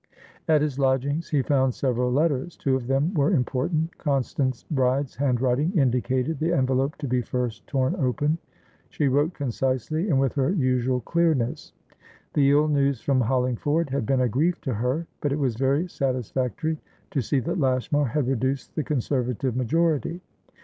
[0.47, 3.95] At his lodgings he found several letters; two of them were important.
[3.99, 8.39] Constance Bride's handwriting indicated the envelope to be first torn open.
[8.89, 11.73] She wrote concisely and with her usual clearness.
[12.33, 15.87] The ill news from Hollingford had been a grief to her, but it was very
[15.87, 16.79] satisfactory
[17.11, 20.19] to see that Lashmar had reduced the Conservative majority.